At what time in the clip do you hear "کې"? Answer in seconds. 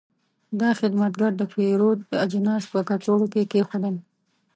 3.33-3.41